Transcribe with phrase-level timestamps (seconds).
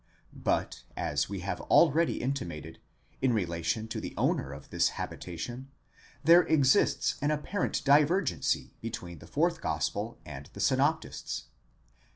[0.33, 2.79] But, as we have already intimated,
[3.21, 5.69] in relation to the owner of this habitation,
[6.23, 11.49] there exists an apparent divergency between the fourth gospel and the synoptists.